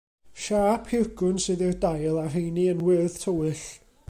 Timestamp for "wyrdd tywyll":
2.89-3.67